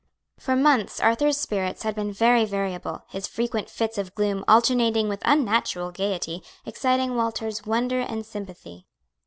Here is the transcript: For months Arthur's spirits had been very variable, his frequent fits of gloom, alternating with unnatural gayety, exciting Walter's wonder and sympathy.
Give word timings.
For 0.39 0.55
months 0.55 0.99
Arthur's 0.99 1.37
spirits 1.37 1.83
had 1.83 1.93
been 1.93 2.11
very 2.11 2.43
variable, 2.43 3.03
his 3.09 3.27
frequent 3.27 3.69
fits 3.69 3.99
of 3.99 4.15
gloom, 4.15 4.43
alternating 4.47 5.07
with 5.07 5.21
unnatural 5.23 5.91
gayety, 5.91 6.41
exciting 6.65 7.15
Walter's 7.15 7.67
wonder 7.67 7.99
and 7.99 8.25
sympathy. 8.25 8.87